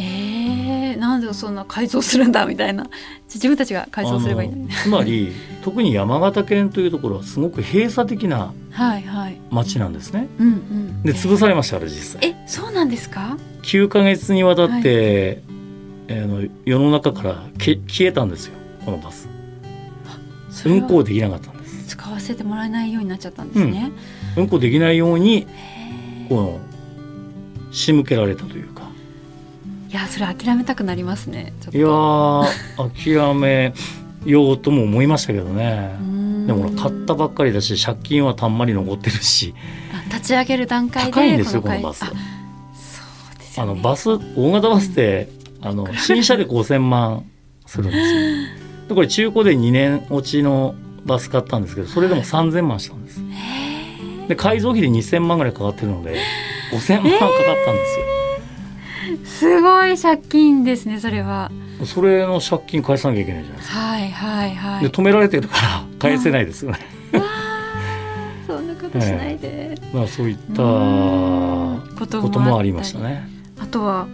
[0.00, 2.86] えー、なんでそんな改造するんだみたいな。
[3.32, 4.50] 自分たちが改造すればいい
[4.82, 9.38] つまり 特に山形県というところはすごく閉鎖的なはいはい。
[9.50, 10.28] 町なんですね。
[10.38, 11.02] うんうん。
[11.02, 12.30] で潰されましたあれ実際。
[12.30, 15.42] えそうなんですか？9ヶ月にわたって、
[16.08, 18.54] えーの世の中からけ消えたんですよ。
[18.84, 19.28] このバス。
[20.64, 21.88] 運行できなかったんです。
[21.88, 23.92] 使わせてもらえないようになっちゃったんですね、
[24.36, 25.46] 運行できないように
[26.28, 26.60] この
[27.70, 28.88] 仕向けられたというか。
[29.88, 31.52] いやそれ諦めたくなりますね。
[31.60, 31.78] ちょっと。
[31.78, 33.72] いやー諦め
[34.26, 35.96] ようとも思いましたけどね。
[36.46, 39.54] でも買ったばっかりだし借金はたんまり残ってるし。
[39.92, 42.02] あ立ち上げる段階で高いんですよこ会のバス。
[42.02, 42.14] あそう
[43.38, 43.66] ですね。
[43.66, 45.28] のバス大型バスって
[45.62, 47.24] あの新車で5,000万
[47.66, 48.20] するんですよ。
[48.88, 53.20] でこれ中古で2年落ちのバス買ったんですけどそれでも3,000万したんです
[54.28, 56.16] で改造費で2,000万ぐらいかかってるので
[56.72, 57.28] 5,000万かかっ
[57.64, 57.84] たんで
[59.26, 61.50] すよ、すごい借金ですねそれは。
[61.84, 63.78] それの借金返さなきゃいけないじゃないですか。
[63.78, 64.82] はいはいはい。
[64.82, 66.78] で止められてるから返せないですよね。
[68.46, 73.28] そんなことしないで、まあそういったこともありましたね。
[73.60, 74.08] あとは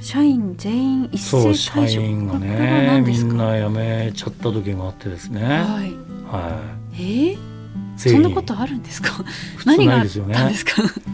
[0.00, 5.42] 社員全員一斉そう退社職員がねみんな辞めちゃった時があってですね。
[5.42, 5.48] は
[5.84, 5.94] い。
[6.30, 6.58] は
[6.94, 7.38] えー、い
[7.96, 9.24] そんなことあるんですか？
[9.66, 10.34] 何があっないですよね。
[10.34, 10.72] たんですか？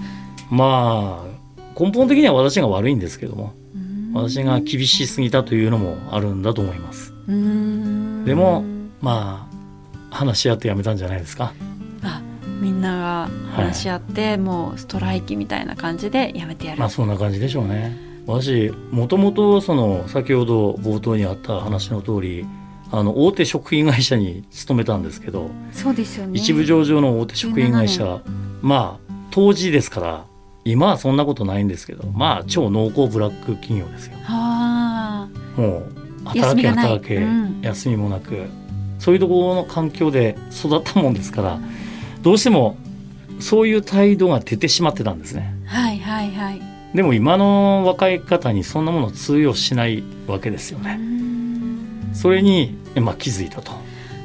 [0.50, 3.54] まあ根本的には私が悪いんですけども。
[3.74, 4.12] うん。
[4.14, 7.12] 私が厳しすぎたというのもあるんだと思います。
[7.26, 8.24] うん。
[8.24, 8.64] でも
[9.02, 9.48] ま
[10.10, 11.52] あ話し合ってやめたんじゃないですか？
[12.02, 12.22] あ
[12.60, 22.46] みんなが話し合って、もうストライキみたいな感じでやめてやる、まあそんな感じでしょうね私もともとその先ほど冒頭にあった話の通り
[22.90, 26.32] あの大手食品会社に勤めたんですけど、そうですよね。
[26.38, 28.20] 一部上場の大手食品会社
[28.62, 30.24] まあ当時ですから
[30.64, 34.16] 今はそんなことないんですけどまあ超濃厚ブラック企業ですよ。
[34.22, 35.60] はあ。
[35.60, 37.60] もう働け働けうん。
[37.62, 38.46] 休みもなく
[38.98, 41.60] そういうところの環境で育ったもんですから
[42.22, 42.76] どうしても
[43.40, 45.54] そういう態度が出てしまってたんですね。
[45.66, 50.94] はいはいはいでも今の若い方にそんなもの通用しないわけですようね。
[50.96, 53.72] んそれに、まあ、気づいたと、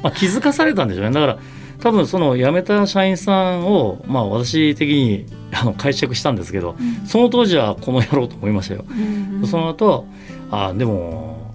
[0.02, 1.10] まあ、気づかされたんでしょうね。
[1.12, 1.38] だから
[1.80, 7.06] 多分その辞めた社員さんを、まあ、私的にあの解釈したんですけどうん。
[7.06, 8.84] その当時はこの野郎と思いましたよ。
[8.88, 10.06] うんうんその後
[10.50, 11.52] あでも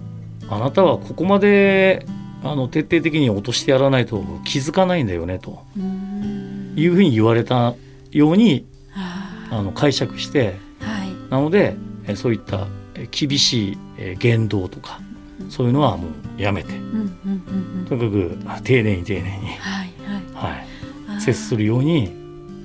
[0.50, 2.06] あなたはここまで
[2.44, 5.64] あの徹底的に落としてやらないと気づかないんだよねと。
[5.76, 6.74] うん。
[6.76, 7.74] いうふうに言われた
[8.12, 10.56] ようにはあの解釈して
[11.30, 15.00] なのでえそういったえ厳しいえ言動とか
[15.48, 16.72] そういうのはもうやめて。
[17.88, 19.92] とにかくあ丁寧に丁寧に、はい
[20.34, 20.56] は
[21.16, 21.20] い。
[21.20, 22.12] 接するように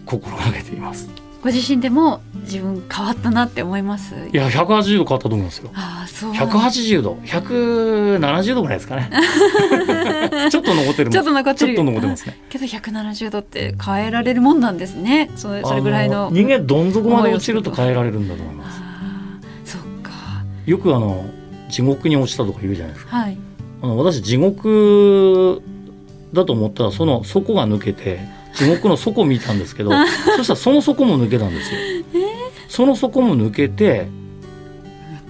[0.06, 1.08] 心がけています。
[1.44, 4.16] ご自身でも自分変わったなって思います？
[4.32, 5.70] いや180度変わったと思いますよ。
[5.74, 6.32] ああそう。
[6.32, 7.18] 180度。
[7.26, 9.10] 170度ぐらいですかね。
[10.50, 11.76] ちょっと残ってるちょっと残ってる。
[11.76, 12.40] ちょっと残ってますね。
[12.50, 15.30] けど170度って変えられるもんなんですね。
[15.36, 18.82] それそれぐらいのあ人間どん底まで落ちると変えられるんだと思います。
[19.66, 20.12] そっか。
[20.66, 21.26] よくあの
[21.70, 23.18] 地獄に落ちたとか言うじゃないですか。
[23.18, 23.38] はい。
[23.82, 25.62] あの私地獄
[26.32, 28.22] だと思ったらその底が抜けて
[28.56, 29.92] 地獄の底見たんですけど
[30.38, 31.80] そしたらその底も抜けたんですよ、
[32.68, 34.08] その底も抜けて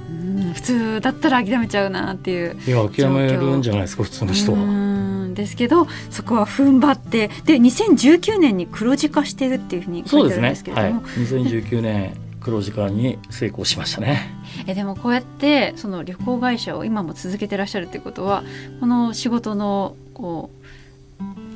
[0.10, 0.14] う
[0.50, 4.62] ん普通だったら諦めちゃうなっていういや諦めるんじゃないですか普通の人うは。
[4.62, 10.74] んですけどそこは踏ん張ってで2019年に黒字化してるっていうふうに書そういてですね。
[10.74, 10.86] はい。
[10.86, 14.30] あるんですけれども、2019年黒字化に成功しましたね。
[14.68, 18.44] えでもこうやってその旅行会社を今も続けてらっしゃるっていうことは
[18.80, 20.64] この仕事のこう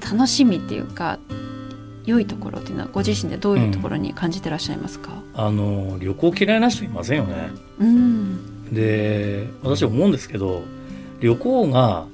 [0.03, 1.19] 楽しみっていうか
[2.07, 7.49] 良いところっていうのはご自身でどういうところに感じてらっしゃいますか、あの旅行嫌いな人いませんよね。
[7.79, 10.63] うん、で私思うんですけど
[11.19, 12.07] 旅行が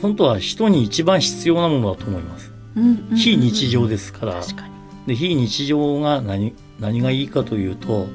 [0.00, 2.52] 本当は人に一番必要なものだと思います。
[2.76, 4.40] うんうんうん非日常ですから。
[4.40, 4.72] 確かに。
[5.08, 8.06] で非日常が何何がいいかというと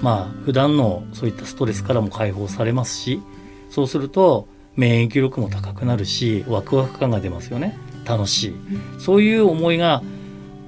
[0.00, 3.22] まあ普段のそういったストレスからも解放されますし
[3.70, 7.78] そうすると免疫力も高くなるしワクワク感が出ますよね。
[8.04, 8.54] 楽しい、
[9.00, 10.00] そういう思いが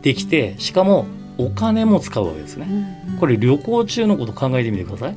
[0.03, 1.07] できてしかも
[1.39, 2.67] お金も使うわけですね。
[2.69, 2.73] う
[3.11, 3.19] んうん。
[3.19, 5.17] これ旅行中のこと考えてみてください。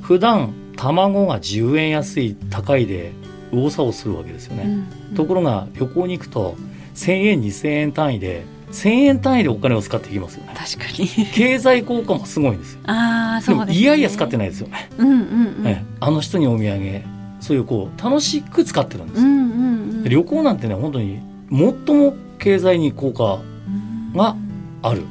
[0.00, 3.12] 普段卵が10円安い高いで
[3.52, 4.72] 右往左往するわけですよね、うん
[5.10, 5.14] うん。
[5.14, 6.56] ところが旅行に行くと
[6.94, 10.54] 1,000円2,000円単位で1000円単位でお金を使っていきますよね。
[10.56, 11.08] 確かに。
[11.26, 12.80] 経済効果もすごいんですよ。
[12.84, 15.16] ああそうです、ね、いやいや使ってないですよね、うんうん
[15.58, 17.02] うん、ね、あの人にお土産
[17.40, 19.42] そういうこう楽しく使ってるんです、うんうんう
[20.00, 21.20] ん、旅行なんてね本当に
[21.50, 23.40] 最も経済に効果
[24.14, 24.36] が
[24.82, 25.02] ある、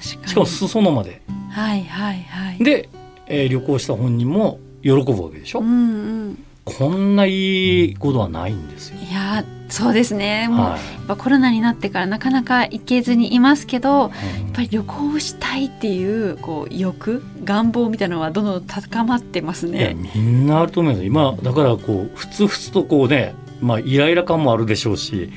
[0.00, 1.22] しかも裾野まで。
[1.50, 2.64] はいはいはい。
[2.64, 2.88] で、
[3.26, 8.98] えー、旅行した本人も喜ぶわけでしょ、うんうん、こんないいことはないんですよ。
[8.98, 10.48] いやそうですね。
[10.48, 10.78] もう、は
[11.14, 14.10] い、コロナになってからなかなか行けずにいますけど、うん、やっ
[14.52, 19.96] ぱり旅行したいっていうこう欲願望みたいなのはどんどん高まってますね。
[20.14, 25.30] みんなあると思います今だからこうふつふつとこうねまあイライラ感もあるでしょうし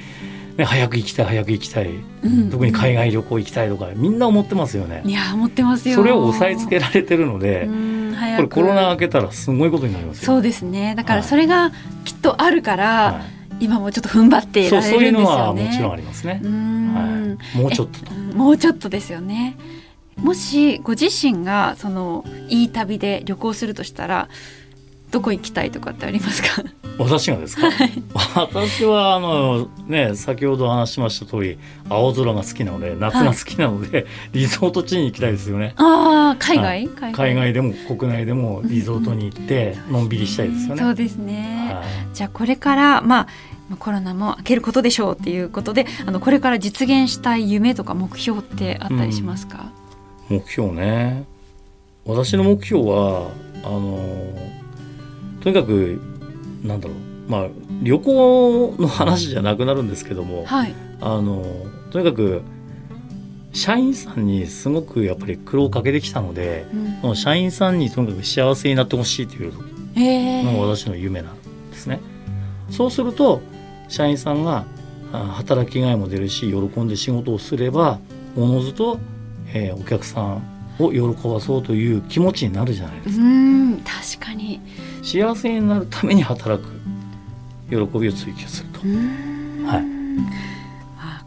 [0.58, 1.90] ね、早く行きたい早く行きたい、
[2.24, 5.02] うん、特に海外旅行行きたいとかみんな思ってますよね。
[5.06, 5.96] いや思ってますよ。
[5.96, 7.68] それを抑えつけられてるので、
[8.38, 10.96] これコロナ明けたらすごいことになりますそうですね。
[10.96, 11.72] だからそれが
[12.06, 13.22] きっとあるから、は
[13.60, 14.98] い、今もちょっと踏ん張っていられるんですよね。
[14.98, 16.34] そういうのはもちろんありますね。
[16.34, 16.40] は
[17.56, 19.58] い、もうちょっともうちょっとですよね。
[20.16, 24.30] もしご自身がそのいい旅で旅行するとしたら
[25.12, 26.64] どこ行きたいとかってありますか？
[26.98, 28.04] 私がですか、はい、
[28.36, 31.58] 私はあのね先ほど話しました通り
[31.90, 35.74] 青空が好きなので夏が好きなので、はい、リゾート地に行きたいですよね。
[35.78, 37.54] ああ海外、はい、海外。
[37.54, 41.76] でも国内でもリゾートに行ってのんびりしたいですよね、そうですね、
[42.14, 49.72] じゃあこれからまあコロナも明けることでしょうっていうことであのこれから実現したい夢とか目標ってあったりしますか、
[50.30, 51.26] うん、目標ね。
[52.06, 53.32] 私の目標は
[53.64, 54.00] あの
[55.42, 56.00] とにかく
[56.68, 56.98] なんだろう。
[57.28, 57.48] まあ
[57.82, 61.44] 旅行の話じゃなくなるんですけども、はい、あの
[61.92, 62.42] とにかく
[63.54, 66.66] 社員さんにすごくやっぱり苦労をかけてきたので、
[67.04, 71.38] うん、社員さんにとにかく幸せになってほしいというのが私の夢なん
[71.72, 72.00] ですね。
[72.70, 73.42] そうすると
[73.88, 74.66] 社員さんが
[75.12, 78.00] 働きがいも出るし喜んで仕事をすれば
[78.36, 79.00] おのずと、
[79.54, 80.44] えー、お客さん
[80.80, 83.24] を喜ばそうという気持ちになるじゃないですか。
[83.86, 84.60] うん確かに。
[85.04, 86.70] 幸せになるために働く
[87.70, 88.80] 喜びを追求すると。
[89.68, 89.84] はい、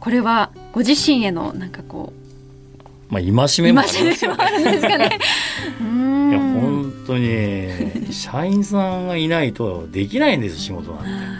[0.00, 2.12] これはご自身へのなんかこ
[3.10, 4.36] うまあ戒めもあるんですか
[4.98, 5.18] ね。
[6.30, 11.38] いや本当に社員さんがいないとできないんです仕事なんて。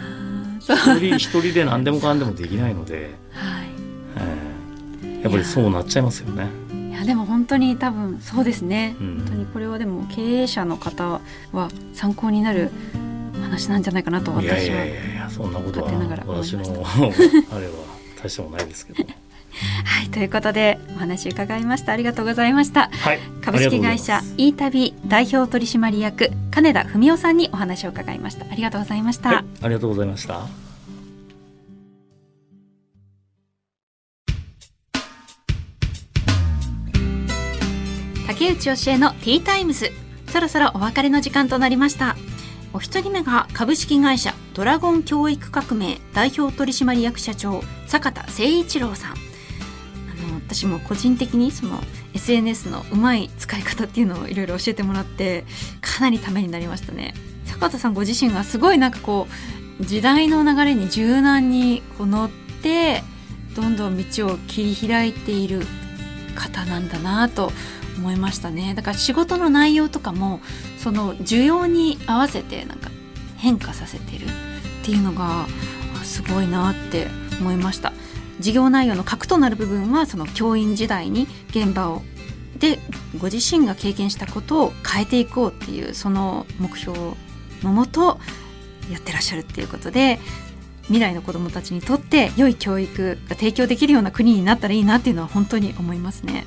[0.59, 3.67] 一人一人で何でもかんでもできないので、はい。
[4.17, 6.47] えー、やっぱりそうなっちゃいますよね。
[6.99, 11.21] やでも本当に多分そうですね、うん、本当にこれはでも経営者の方
[11.51, 12.71] は参考になる
[13.41, 15.87] 話なんじゃないかなと私はいやいやいやそんなことは
[16.27, 17.73] 私のあれは
[18.21, 19.03] 大したもないですけど。
[19.83, 21.91] はい、ということでお話伺いました。
[21.91, 28.45] ありがとうございました、はい、株式会社イータビ代表取締役金田文夫さんにお話を伺いました。
[28.49, 30.68] ありがとうございました、はい、ありがとうございました
[38.39, 39.91] 竹内教えのティータイムズ。
[40.29, 42.15] そろそろお別れの時間となりました。
[42.71, 49.11] お一人目が株式会社ドラゴン教育革命代表取締役社長坂田誠一郎さん。
[49.11, 49.15] あ
[50.31, 51.81] の私も個人的にその
[52.13, 55.43] SNS のうまい使い方っていうのをいろいろ教えてもらって
[55.81, 57.15] かなりためになりましたね。
[57.43, 59.27] 坂田さんご自身がすごいなんかこ
[59.81, 62.29] う時代の流れに柔軟にこう乗っ
[62.63, 63.03] て
[63.57, 65.63] どんどん道を切り開いている
[66.35, 67.51] 方なんだなと
[67.99, 70.39] 思いましたねだから仕事の内容とかも
[70.77, 72.89] その需要に合わせてなんか
[73.37, 74.29] 変化させてるっ
[74.83, 75.45] ていうのが
[76.03, 77.07] すごいなって
[77.39, 77.93] 思いました
[78.39, 82.01] 事業内容の核となる部分はその教員時代に現場を
[82.57, 82.79] で
[83.17, 86.97] ご自身が経験したことを変えていこうっていうその目標
[87.63, 88.19] のもと
[88.91, 90.19] やってらっしゃるっていうことで
[90.83, 96.45] 未来の子どもたちにとって良い教育が提供できるような国になったらいいなっていうのは本当に思いますね。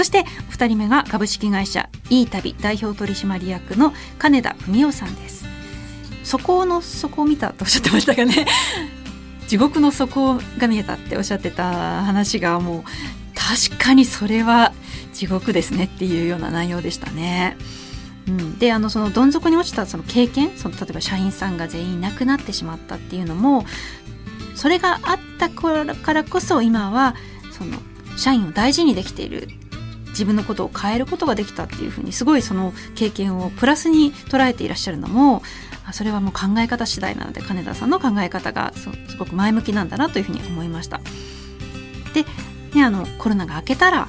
[0.00, 5.44] そして2人目が株式会社いい旅代表取締役の金田文夫さんです。
[6.24, 8.46] 底の底を見たとおっしゃってましたかね。
[9.46, 12.82] 地獄の底が見えたっておっしゃってた話がもう
[13.34, 14.72] 確かにそれは
[15.12, 17.58] 地獄ですねっていうような内容でしたね。
[18.26, 23.66] うん、であのそのどん底に落ちたその経験その例えば社員さんが全員いなくなってしまったっていうのも
[24.54, 27.16] それがあったからこそ今は
[27.52, 27.76] その
[28.16, 29.59] 社員を大事にできている
[30.20, 35.42] 自分のことを変えることができたっていうふうにすごいその経験をプラスに捉えていらっしゃるのも
[35.94, 41.00] それはもう考え方次第なので金田さんの考え方がすごく前向きなんだなというふうに思いました。
[42.12, 42.24] で、
[42.74, 44.08] ね、あのコロナが明けたら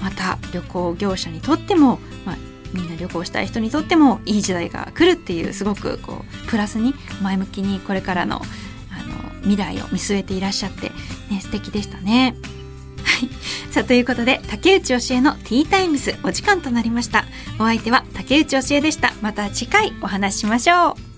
[0.00, 2.36] また旅行業者にとっても、まあ、
[2.72, 10.92] みんな旅行したい人にとってもいい時代が来るっていうすごくこうプラスに前向きにこれからのあの未来を見据えていらっしゃって
[11.30, 12.36] ね、素敵でしたね。
[13.08, 13.28] はい。
[13.72, 17.24] さあ、ということで、竹内教えのティータイムズお時間となりました。
[17.58, 19.12] お相手は竹内教えでした。
[19.22, 21.17] また次回お話ししましょう。